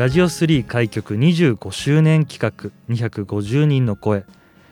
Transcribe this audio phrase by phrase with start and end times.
[0.00, 4.24] ラジオ3開局25周年企画250人の声。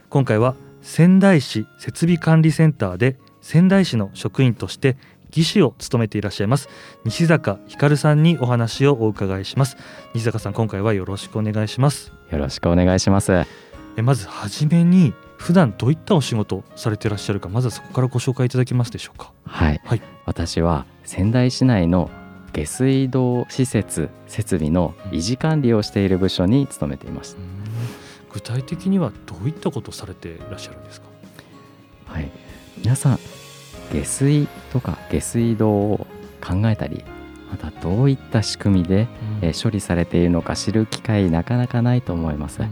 [0.09, 4.97] 今回は仙台市設備管理センターで仙台市の職員として
[5.31, 6.71] 技師を務めていらっしゃいます
[7.05, 9.77] 西坂光さんにお話をお伺いします。
[10.15, 12.11] 西坂さん今回はよろしくお願いします。
[12.31, 13.45] よろしくお願いします。
[13.99, 19.31] えまずはじめに普段どういったお仕事されていらっしゃるかまずはそこからご紹介いただけますでしょうか。
[19.45, 22.11] はい、はい、私は仙台市内の
[22.53, 27.37] 下水道施設設備の維持管理をしている部署に勤めています
[28.33, 31.07] 具体的にはどういったことをされていらっしゃるんですか？
[32.07, 32.31] はい。
[32.79, 33.19] 皆さん
[33.93, 36.07] 下水とか下水道を
[36.41, 37.05] 考えたり
[37.51, 39.09] またどういった仕組みで、
[39.43, 42.71] うん、処理されているのか知る機会なかなかないと思います、うん、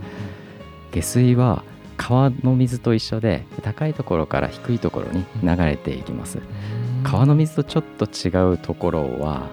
[0.93, 1.65] 下水は
[1.97, 9.49] 川の水と一緒で高いところから低いところに流れていきます、うん、川の水とちょっと違うところは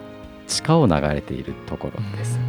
[0.48, 2.40] 地下を流れているところです。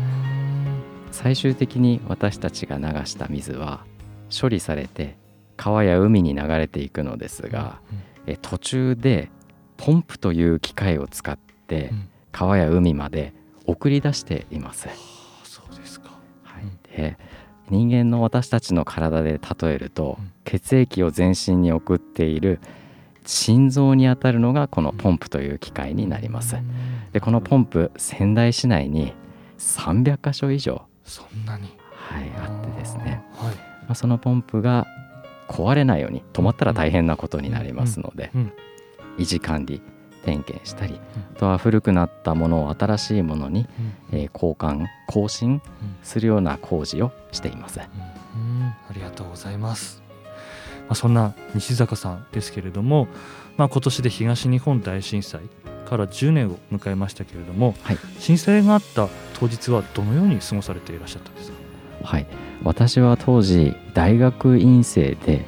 [1.11, 3.85] 最終的に私たちが流した水は
[4.31, 5.17] 処理されて
[5.57, 7.81] 川や海に流れていくのですが、
[8.27, 9.31] うん、途中で
[9.77, 11.93] ポンプという機械を使って
[12.33, 13.33] 川や海まで
[13.67, 14.89] 送り出しています。
[15.45, 16.11] そうですか、
[16.43, 16.65] はい、
[16.97, 17.17] で
[17.71, 22.61] 人間の私たちの体で例えると、血液を全身に送っている
[23.25, 26.57] 心臓にあたるのがこのポンプという機械になります。
[27.13, 29.15] でこのポンプ仙台市内に
[29.59, 34.87] 300箇所以上そんなに、はい、あってですね、はい、まあ、そのポンプが
[35.49, 38.31] 壊れないように止まったら大変なことになりますので、
[39.19, 39.83] 維持管理
[40.25, 40.99] 点検したり、
[41.37, 43.67] あとは古くなったものを新しいものに、
[44.11, 45.61] えー、交換更新
[46.03, 47.81] するような工事をしています。
[48.35, 50.04] うん、ありがとうございます。
[50.87, 53.09] まあ、そんな西坂さんですけれども、
[53.57, 55.43] まあ、今年で東日本大震災
[55.87, 59.09] から10年を迎えましたけれども、はい、震災があった
[59.39, 61.57] 当日はどのように過ごされていらっしゃったんですか？
[62.05, 62.27] はい。
[62.63, 65.45] 私は当時大学院生で、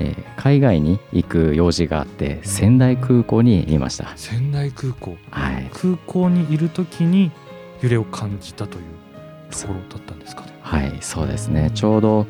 [0.00, 4.12] うん、えー、海外に行く用事があって仙台空港にいました。
[4.16, 7.30] 仙台空港、はい、空港にいる時に
[7.82, 8.84] 揺れを感じたという
[9.50, 10.52] ところだったんですかね？
[10.62, 10.96] はい。
[11.00, 11.70] そうですね。
[11.74, 12.26] ちょうど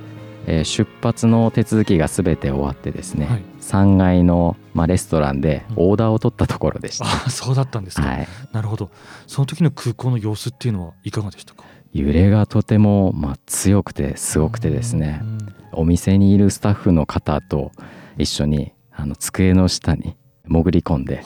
[0.47, 8.91] えー、出発の手続きがすべて終わってですね、はい、3階の、まあ、レストランでオーダーを取ったところでした、うん、あそうだったんですか、はい、なるほど。
[9.27, 11.65] その時の空港の様子っていうのはいかがでしたか？
[11.93, 15.23] 揺れがとても、まあ、強くてすごくてですね。
[15.73, 17.73] お店にいるスタッフの方と
[18.17, 20.17] 一緒にあの机の下に
[20.47, 21.25] 潜り込んで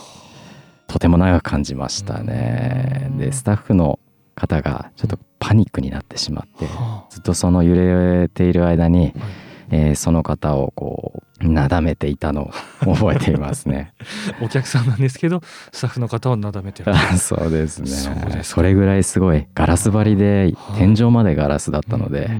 [0.87, 3.11] とても長く感じましたね。
[3.19, 3.99] でスタッフの
[4.39, 6.67] 方がちょっとパニックになってしまって、
[7.11, 9.13] ずっとその揺れている間に、
[9.71, 12.51] えー、その方をこうなだめていたのを
[12.97, 13.93] 覚えていますね。
[14.43, 15.41] お客さんなんですけど
[15.73, 18.41] スタッフの方をなだめてるそうですね。
[18.43, 22.31] それぐらいすごいガラス張りで天井までガラスだったので、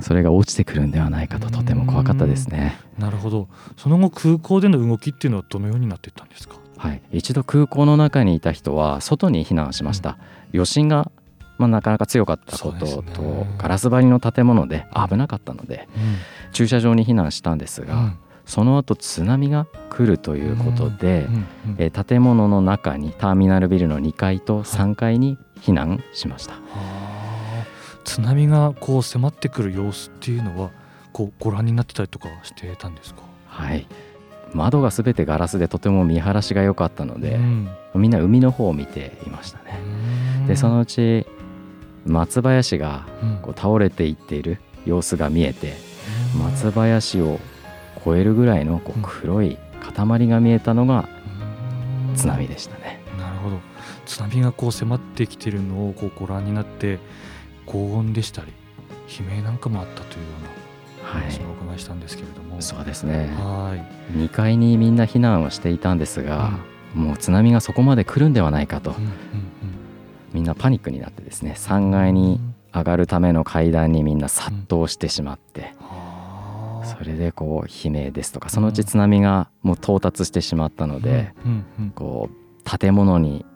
[0.00, 2.76] それが落ちてくるんではないかととても怖かったですね。
[2.98, 3.48] なるほど。
[3.76, 6.56] その後空港での動きっていうのはどのようになっていったんですか？
[6.78, 10.16] はい、一度空港の中にいた人は外に避難しました、うん、
[10.54, 11.10] 余震が
[11.58, 21.26] まあ、なかなか強かったことと、ね、ガラス張りの建物で危なかったので、うん、駐車場に避難したんですが、うん、その後津波が来るということで、
[21.78, 26.54] え建物の中にターミナルビルの2階と3階に避難しました。
[26.54, 26.58] は
[28.04, 30.70] 津波がこう迫ってくる様子っていうのは
[31.12, 33.22] こうご覧になってたりとかしてたんですか？
[33.46, 33.86] はい。
[34.54, 39.80] 窓がすべてガラスでとても見晴らしが良かったので、うん、みんな海の方を見ていましたね。
[40.46, 41.26] でそのうち
[42.06, 43.06] 松林が
[43.42, 45.74] こう倒れていっている様子が見えて、
[46.38, 47.40] 松林を
[48.00, 51.08] 越えるぐらいのこう黒い塊が見えたのが
[52.14, 53.00] 津波でしたね。
[53.18, 53.58] なるほど。
[54.06, 56.98] 津波がこう迫ってきているのをこうご覧になって
[57.66, 58.52] 高温でしたり
[59.18, 63.34] 悲鳴なんかもあったというような話もお伺いしたんですけれども、はい、そうですね。
[63.36, 63.76] は
[64.14, 64.16] い。
[64.16, 66.52] 2階にみんな避難をしていたんですが、
[66.94, 69.12] うん、もう津波がそこまで来るんではないかと、うんうん
[70.36, 72.38] みんなパニックになってですね3階に
[72.74, 75.74] 上がるための階段にみんな殺到してしまって、
[76.84, 81.32] それでこう悲鳴ですとかそのうち津波がもう到達してしまったので、
[81.94, 83.46] こう建物に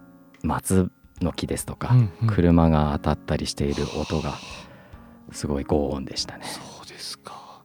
[0.42, 0.90] 松
[1.20, 1.94] の木ですとか、
[2.26, 4.32] 車が当たったりしている音が
[5.32, 6.46] すごい轟音でしたね。
[6.46, 7.62] そうですか。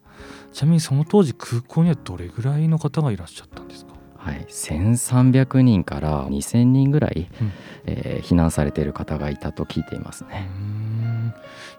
[0.51, 3.94] ちなみにその当時空港にはどれぐらいの方がいらっしゃったんですか？
[4.25, 7.51] はい、1300人から2000人ぐらい、うん。
[7.85, 10.49] えー避難されている方がいたと聞いていますね。
[10.49, 11.33] ん。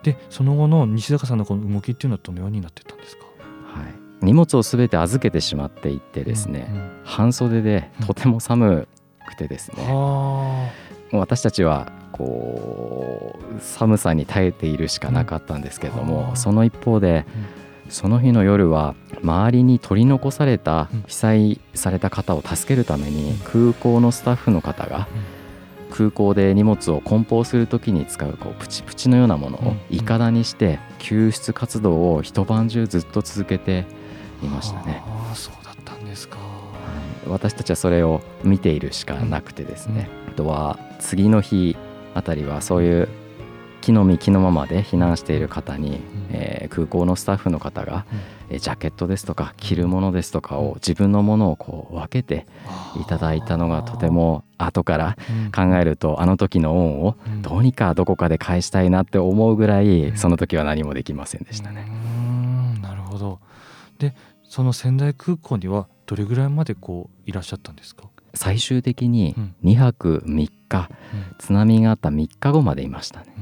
[0.04, 3.24] でその後の西坂さんのこの動きっていうのはどのようになってたんですか？
[3.24, 7.00] はい、荷物をすべて預けてしまっていってですね、うんうん。
[7.04, 8.86] 半袖でとても寒
[9.26, 9.82] くてですね、
[11.12, 17.26] う私たちはこう寒さに耐えているしかなかったんですけども、うんその一方で、
[17.88, 21.04] その日の夜は周りに取り残されたうん。
[21.06, 25.08] 被災された方を助けるために空港のスタッフの方が
[25.90, 29.96] 空港で荷物を梱包する時に使うこうプチプチのようなものをうん。
[29.96, 33.84] いかだにして救出活動を一晩中ずっと続けて
[34.42, 35.02] いましたね。
[35.34, 36.36] そうだったんですか。
[36.36, 36.42] は
[37.26, 37.28] い。
[37.28, 41.76] 私たちはそれを見ているしかなくてですね、あとは次の日
[42.14, 43.08] あたりはそういう
[43.80, 46.00] 木の実木のままで避難している方に、
[46.36, 48.04] えー空港のスタッフの方が、
[48.50, 52.46] えージャケットですとか着るものですとかを自分のものをこう分けて
[53.00, 55.16] いただいたのがとても後から
[55.54, 61.84] 考えるとあの時の恩をどうにかどこかで返したいなって思うぐらいその時は何もできませんでしたね。
[61.84, 63.40] ねなるほど。
[63.98, 68.04] でその仙台空港にはどれぐらいまでこういらっしゃったんですか、
[68.34, 69.54] 最終的にうん。
[69.64, 70.90] 2泊3日
[71.38, 73.34] 津波があった3日後までいましたね。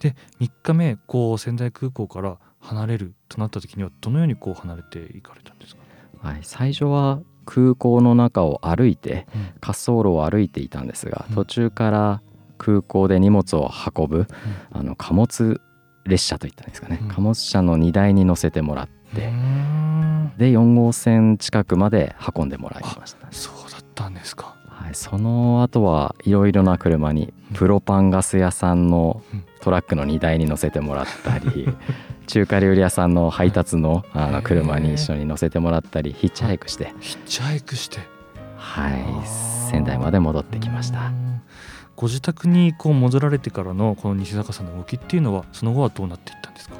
[0.00, 5.82] で3日目こう仙台空港から離れるとなった時にはどのようにこう離れていかれたんですか、
[6.22, 9.40] はい、最初は空港の中を歩いてうん。
[9.40, 11.34] 滑走路を歩いていたんですがうん。
[11.34, 12.22] 途中から
[12.58, 14.26] 空港で荷物を運ぶ
[14.72, 15.60] あの貨物
[16.06, 17.08] 列車といったんですかね、うん。
[17.08, 19.32] 貨物車の荷台に乗せてもらって、
[20.36, 24.56] で4号線近くまで運んでもらいました、そうだったんですか
[24.90, 27.56] はい、その後はいろいろな車にうん。
[27.56, 29.44] プロパンガス屋さんのうん。
[29.60, 31.68] トラックの荷台に乗せてもらったり
[32.26, 37.98] 中華料理屋さんの配達のあの車に一緒に乗せてもらったりヒッチハイクして、ヒッチハイクして。
[38.56, 38.94] はい。
[39.70, 41.12] 仙台まで戻ってきました。
[41.94, 46.76] ご自宅にこう戻られてからのこの西坂さんの動きっていうのはその後はどうなっていったんですか？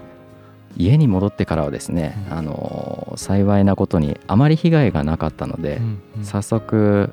[0.79, 2.39] 家に戻ってからはですね、うん。
[2.39, 6.25] あの幸いなことにあまり被害がなかったので、うんうん。
[6.25, 7.13] 早速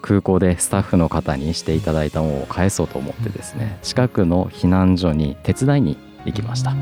[0.00, 3.82] 空港でスタッフの方にしていただいたものを返そうと思ってですね、うん。
[3.82, 6.74] 近くの避難所に手伝いに行きました。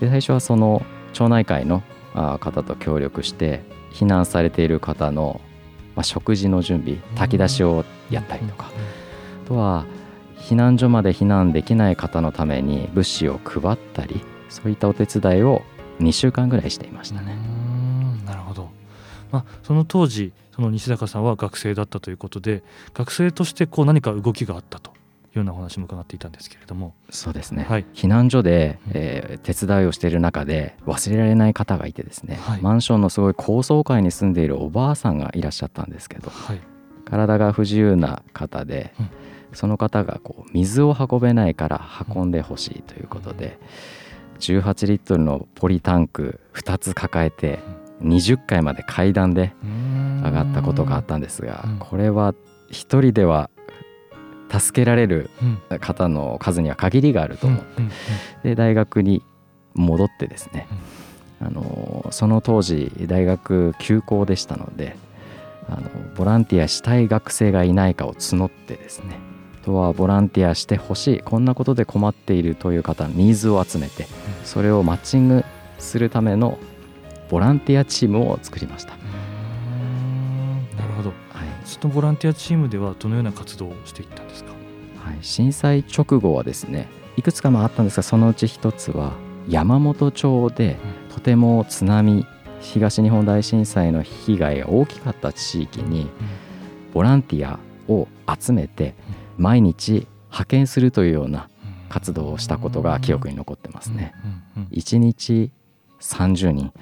[0.00, 0.82] で最初はその
[1.12, 1.82] 町内会の
[2.14, 3.62] あ方と協力して
[3.92, 5.40] 避難されている方の、
[5.94, 8.70] まあ、食事の準備炊き出しをやったりとか、
[9.44, 9.86] あとは
[10.36, 15.62] 避難所まで避難できない方のために物資を配ったりそういったお手伝いを
[16.00, 17.63] 2週間ぐらいしていましたね。
[19.34, 24.94] まあ、その当時その西坂さんは学生だったということで学生としてこう何か動きがあったとい
[25.34, 27.86] うようなお話も伺っていたんですけれども、そうですね、はい。
[27.92, 32.60] 避難所で、うんえー手伝いをしている中で忘れられない方がいてですね、はい。
[32.62, 36.60] マンションのすごい高層階に住んでいるおばあさんがいらっしゃったんですけどはい。
[37.04, 39.10] 体が不自由な方で、うん。
[39.54, 43.58] その方がこう水を運べないから運んでほしいということで、
[44.38, 47.58] 18リットルのポリタンク2つ抱えて
[48.02, 49.52] 20階まで階段で
[50.22, 51.78] 上がったことがあったんですが、うん。
[51.78, 52.34] これは
[52.70, 53.50] 一人では
[54.50, 55.30] 助けられる
[55.70, 55.78] うん。
[55.78, 57.82] 方の数には限りがあると思って、
[58.50, 59.22] で大学に
[59.74, 60.66] 戻ってですね、
[61.40, 64.96] あのその当時大学休校でしたので
[65.68, 69.18] あのボランティアしたい学生がいないかを募ってですね
[69.62, 74.06] あとはボランティアしてほしいこんなことで困っているという方のニーズを集めて
[74.44, 75.44] それをマッチング
[75.78, 76.58] するための
[77.28, 78.90] ボランティアチームを作りました、
[80.76, 81.10] なるほど。
[81.10, 81.12] い。
[81.64, 84.52] そのボランティアチームではどのような活動をしていったんですか？
[85.04, 89.12] はい、震災直後はですねいくつかもあったんですがそのうち一つは
[89.48, 90.76] 山本町で
[91.12, 92.26] とても津波
[92.60, 96.08] 東日本大震災の被害が大きかった地域に
[96.94, 98.08] ボランティアを
[98.40, 98.94] 集めて
[99.36, 101.48] 毎日派遣するというような
[101.90, 104.14] 活動をしたことが記憶に残ってますね。
[104.56, 105.50] うんうん1日
[106.00, 106.72] 30人、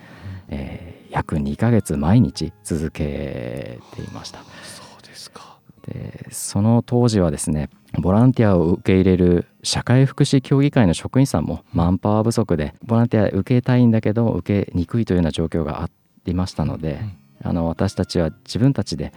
[0.52, 4.38] えー約2ヶ月毎日続けていました。
[4.64, 5.58] そうですか。
[5.86, 7.68] でその当時はですね
[7.98, 15.90] ボランティアを受け入れる社会福祉協議会の職員さんもマンパワー不足でボランティア受けたいんだけど受けにくいというような状況があ
[16.24, 17.00] りましたので、
[17.42, 19.12] あの私たちは自分たちで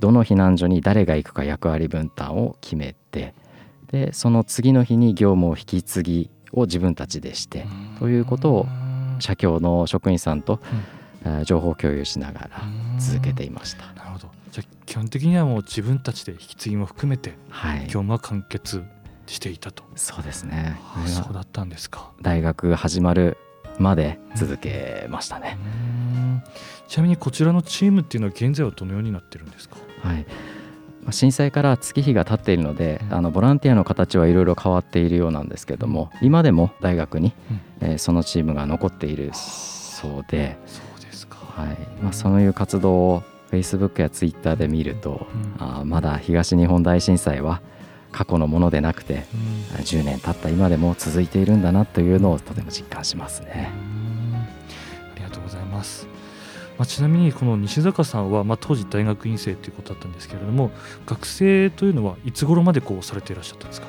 [0.00, 3.34] どの避難所に誰が行くか役割分担を決めて
[3.88, 7.66] でその次の日に業務を引き継ぎを自分たちでして
[7.98, 8.66] ということを
[9.20, 10.60] 社協の職員さんと、
[11.24, 12.50] えー情報共有しながら
[12.98, 13.86] 続けていました。
[13.94, 14.30] なるほど。
[14.50, 17.80] じゃあ基本的にはもう自分たちで引き継ぎも含めてはい。
[17.84, 18.84] 業、務は完結
[19.26, 20.78] していたと、そうですね。
[21.06, 22.10] そうだったんですか。
[22.20, 23.38] 大学が始まる
[23.78, 25.56] まで続けましたね。
[26.14, 26.42] うん。
[26.88, 29.76] ちなみにこちらのチームっていうのは現在はどのようになってるんですか？
[30.02, 30.26] はい。
[31.04, 33.14] まあ震災から月日が経っているので、うん。
[33.14, 37.32] あのボランティアの形はいろいろ変わっているようなんですけども、今でも大学に、
[37.80, 37.88] うん。
[37.88, 41.76] えーそのチームが残っているそうで、そうですか、はい。
[42.02, 45.54] まあ、そういう活動を Facebook や Twitter で見ると、うん。
[45.58, 47.60] あーまだ東日本大震災は
[48.10, 49.24] 過去のものでなくて
[49.74, 49.82] うん。
[49.82, 53.70] 10年経った今でも続いているんだなというのをとても実感しますね。
[53.74, 54.36] うん。
[54.36, 54.46] あ
[55.16, 56.13] りがとうございます。
[56.78, 60.70] まあ、ちなみにこの西坂さんは、まあ、当時大学院生ということだったんですけれども
[61.06, 63.86] 学生というのはいつ頃までこうされていらっしゃったんですか？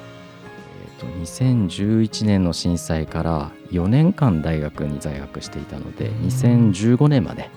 [0.86, 6.28] えーと2011年の震災から4年間大学に在学していたのでうん。
[6.28, 7.50] 2015年まで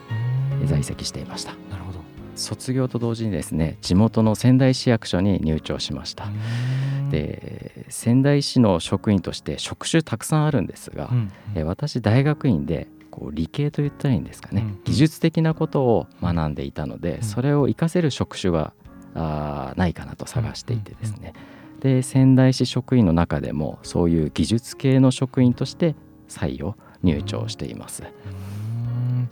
[0.67, 1.53] 在籍籍していました。
[1.71, 1.99] なるほど。
[2.35, 6.25] 卒業と同時にですね地元の仙台市役所に入庁しました。
[6.25, 7.11] うん。
[7.11, 11.31] で仙台市の職員として職種たくさんあるんですが、うん。
[11.55, 17.23] えー私大学院でこう理系と言ったらいいんですかね、うん技術的なことを学んでいたので、うん。
[17.23, 18.73] それを活かせる職種が
[19.15, 21.33] あーないかなと探していてですね、
[21.81, 25.95] で仙台市職員の中でもそういう技術系の職員として
[26.29, 28.03] 採用入庁しています。
[28.03, 29.29] うん。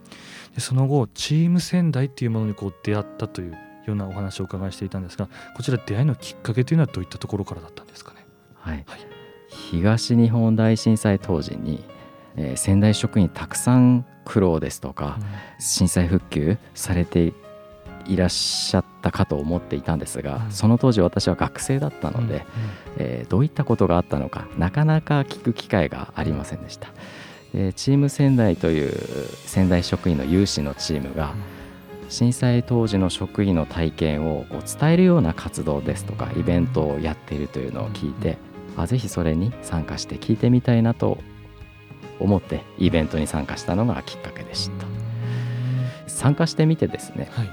[0.54, 3.58] でその後チーム仙台っていうものにこう出会ったというよ
[3.92, 8.26] うなお話をお伺いしていたんですがこちら出会いのきっかけというのはどういったところからだったんですかね？
[8.54, 8.84] はい。
[8.86, 9.00] はい。
[9.70, 11.84] 東日本大震災当時に、
[12.36, 15.18] えー仙台職員たくさん苦労ですとか、
[15.58, 17.32] 震災復旧されて
[18.06, 20.50] いらっしゃったかと思っていたんですが、うん。
[20.52, 22.44] その当時私は学生だったので、
[22.98, 26.88] えーどういったことがあったのかなかなか聞く機会がありませんでした。
[27.52, 28.92] でチーム仙台という
[29.46, 31.34] 仙台職員の有志のチームが
[32.08, 38.38] 震災当時の職員の体験をこう伝えるような活動ですとかイベントをやっているというのを聞いて
[38.76, 41.18] あぜひそれに参加して聞いてみたいなと
[42.20, 44.86] 思ってイベントに参加したのがきっかけでした。
[46.06, 47.50] 参加してみてですねはい。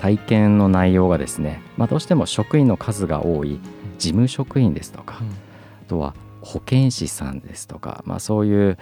[0.00, 3.60] 体験の内容がですね、まあ、どうしても職員の数が多い
[3.98, 5.20] 事務職員ですとか、
[5.82, 8.78] あとは保健師さんですとか、まあ、そういう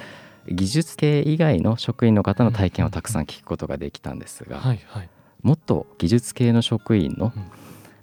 [0.49, 5.09] 技術系以外の職員の方の体験をたくさん聞くことができたんですが、はいはい。
[5.43, 7.45] もっと技術系の職員のうん。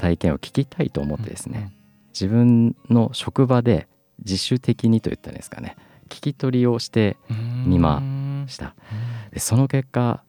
[0.03, 1.71] 体験を聞きたいと思ってですね、
[2.13, 3.87] 自分の職場で
[4.19, 5.77] 自主的にといったんですかね
[6.13, 8.45] 聞き取りをしてうん見まうん。
[8.47, 8.75] した
[9.31, 10.21] でその結果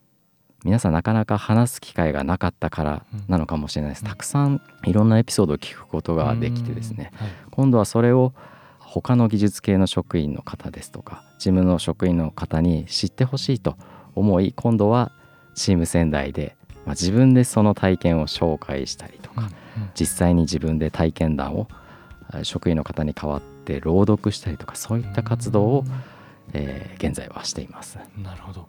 [0.64, 7.28] 皆さんなかなか話す機会がなかったからなのかもしれないです、うんたくさんいろんなエピソードを聞くことができてですね、はい。
[7.50, 8.32] 今度はそれを
[8.78, 13.76] 他の技術系の職員の方ですとか事務の職員の方に知ってほしいと
[14.14, 15.12] 思い今度は
[15.54, 19.50] チーム仙台で、まあ、自分でその体験を紹介したりとか、
[19.94, 21.68] 実際に自分で体験談を
[22.28, 25.84] あ職員の方に代わって朗読したりとかそういった活動を、
[26.52, 27.98] えー現在はしています。
[28.16, 28.68] うんなるほど。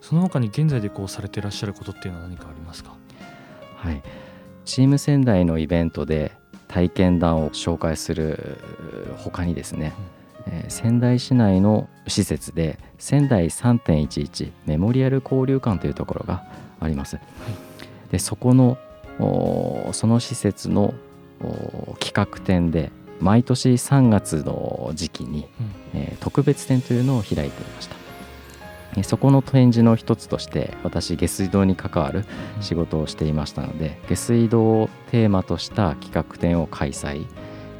[0.00, 2.94] その他に現在でこうされていらっしゃることっていうのは何かありますか？
[3.76, 4.02] はい、
[4.64, 6.32] チーム仙台のイベントで
[6.68, 8.58] 体験談を紹介する
[9.18, 9.92] 他にですね、
[10.46, 16.44] えー仙台市内の施設で仙台3.11メモリアル交流館というところが
[16.80, 17.18] あります。
[18.10, 18.76] でそこの
[19.92, 20.94] その施設の
[22.00, 22.90] 企画展で
[23.22, 25.46] 毎年3月の時期に、
[25.94, 27.96] えー特別展というのを開いていました。
[28.94, 32.24] でそこの展示の一つとして私下水道に関わる
[32.60, 37.26] 仕事をしていましたので下水道をテーマとした企画展を開催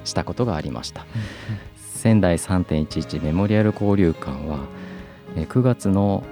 [0.05, 1.07] したことがありました。
[1.77, 4.61] 仙台3.11メモリアル交流館は
[5.37, 6.25] えー9月の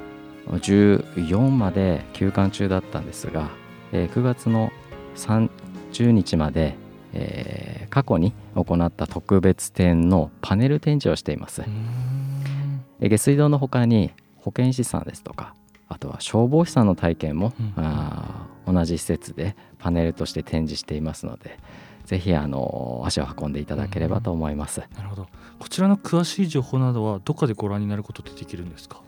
[0.49, 3.51] 14まで休館中だったんですが
[3.93, 4.73] えー9月の
[5.17, 6.77] 30日まで
[7.13, 11.65] えー過去に行った特別展のパネル展示をしています。
[13.01, 15.55] 下水道の他に保健師さんですとか
[15.89, 17.73] あとは消防士さんの体験も、うん。
[17.77, 21.59] あー同じ施設でパネルとして展示していますので
[22.05, 25.27] ぜひあの足を運んでいただければと思います、なるほど。
[25.59, 29.01] こちらの詳しい情報などはどこでご覧になることってできるんですか？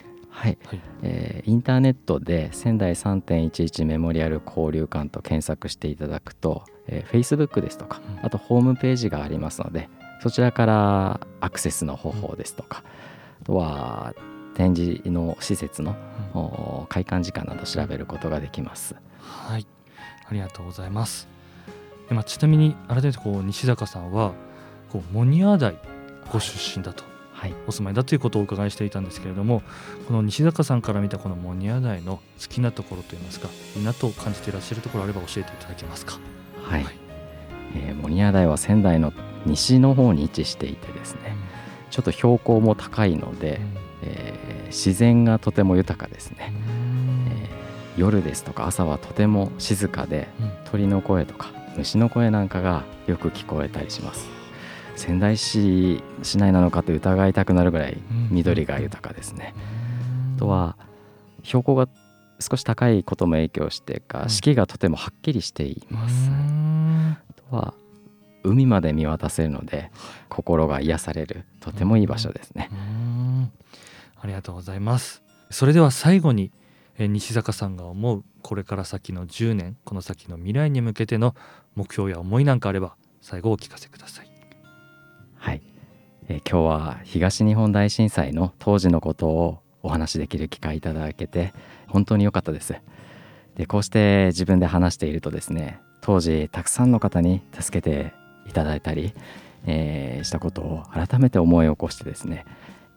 [0.43, 0.81] はい、はい。
[1.03, 8.27] えーインターネットで仙台3.11メモリアル交流館と検索していただくと、えー Facebook ですとかうん。
[8.27, 9.89] あとホームページがありますので
[10.21, 12.83] そちらからアクセスの方法ですとか
[13.43, 14.15] あとは
[14.55, 15.97] 展示の施設の
[16.35, 18.97] お開館時間など調べることができます。
[19.21, 19.67] はい、
[20.29, 21.29] ありがとうございます。
[22.09, 24.33] でまあ、ちなみに改めてこう西坂さんは
[24.91, 25.77] こうモニア台
[26.33, 27.12] ご出身だと、はい
[27.67, 29.63] お住まいだということをお伺いしていたんですけれども
[30.07, 36.19] この西坂さんから見たこのモニア台の好きなところといいますかいいなと感じていらっしゃるところあれば教えていただけますか。
[36.63, 36.95] はい、はい
[37.75, 39.13] えー、モニア台は仙台の
[39.47, 41.37] 西の方に位置していてですね
[41.91, 43.61] ちょっと標高も高いので、
[44.03, 46.51] えー自然がとても豊かですね、
[47.29, 47.63] えー
[47.97, 50.29] 夜ですとか朝はとても静かで
[50.71, 54.32] 鳥の声とか虫の声なんかがよく聞こえたりします
[55.03, 57.99] 仙台市市内なのかと疑いたくなるぐらい
[58.31, 59.53] 緑が豊かですね、
[60.37, 60.77] あとは
[61.43, 61.89] 標高が
[62.39, 64.29] 少し高いことも影響してかうん。
[64.31, 67.17] 四季がとてもはっきりしています、うん。
[67.19, 67.75] あとは
[68.45, 69.91] 海まで見渡せるので
[70.29, 73.53] 心が癒されるとてもいい場所ですね、うん。
[74.21, 75.25] ありがとうございます。
[75.51, 76.53] それでは最後に
[76.97, 81.35] えー西坂さんが思うこれから先の10年この先の未来に向けての
[81.75, 84.32] 目標や思いなんかあれば最後お聞かせください
[85.43, 85.63] はい、
[86.29, 91.53] えー今日は東日本大震災の当時のことをお話しできる機会いただけて
[91.89, 92.77] 本当に良かったです。
[93.57, 98.13] でこうして自分で話しているとですね当時たくさんの方に助けて
[98.49, 99.15] いただいたり、
[99.67, 102.45] えーしたことを改めて思い起こしてですね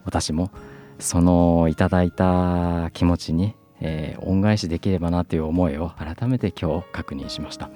[0.03, 0.51] 私も
[0.99, 7.71] そのいただいた気持ちに、えー恩返しできればなという思いを改めて今日確認しました、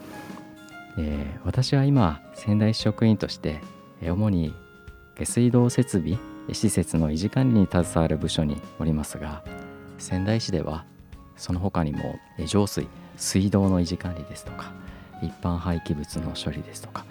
[0.99, 3.61] えー私は今仙台市職員として
[4.01, 4.53] 主に
[5.15, 6.17] 下水道設備
[6.51, 9.43] 施設の維持管理に携わる部署におりますが
[9.97, 10.85] 仙台市では
[11.35, 12.87] その他にもえ浄水
[13.17, 14.71] 水道の維持管理ですとか
[15.21, 17.05] 一般廃棄物の処理ですとか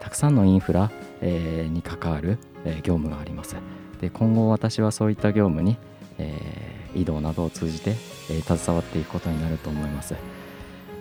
[0.00, 3.56] たくさんのインフラ、えに関わる、え業務があります。
[4.00, 5.76] で今後私はそういった業務に、
[6.18, 7.90] えー移動などを通じて、
[8.30, 10.14] え携わっていくことになると思います。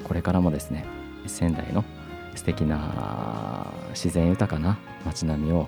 [0.03, 0.85] これからもですね
[1.25, 1.83] 仙台の
[2.37, 5.67] 素敵な自然豊かな街並みを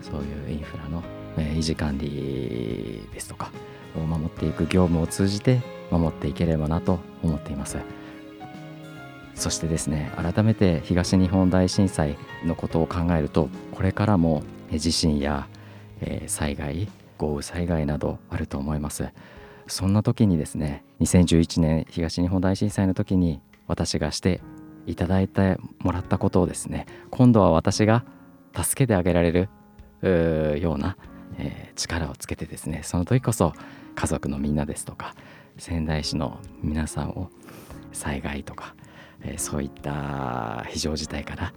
[0.00, 1.02] そういうインフラの、
[1.36, 3.50] え維持管理ですとか
[3.96, 7.78] を守っていく業務を通じて守っていければなと思っています。
[9.34, 15.48] そしてですね改めて東日本大震災のことを考えるとこれからもえ地震や、
[16.00, 19.08] え災害豪雨災害などあると思います。
[19.66, 24.40] そんな時にですね2011年東日本大震災の時に私がして
[24.86, 28.04] いただいてもらったことをですね今度は私が
[28.56, 29.48] 助けてあげられる
[30.60, 30.96] ような、
[31.38, 33.54] えー力をつけてですねその時こそ
[33.94, 35.14] 家族のみんなですとか
[35.56, 37.30] 仙台市の皆さんを
[37.92, 38.74] 災害とか、
[39.22, 41.54] えーそういった非常事態から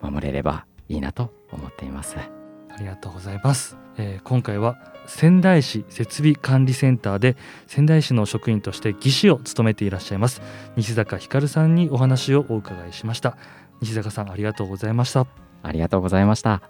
[0.00, 2.35] 守れればいいなと思っています。
[2.76, 7.36] ありがとうございます、えー今回は仙台市設備管理センターで
[7.66, 10.42] 仙台市の職員として技師を務めていらっしゃいます。
[10.76, 13.36] 西坂ひかるさんにお話をお伺いしました。
[13.80, 15.26] 西坂さんありがとうございました。
[15.62, 16.62] ありがとうございました。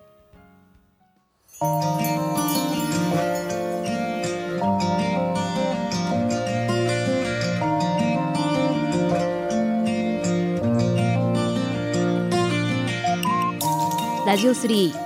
[14.26, 15.05] ラジオ3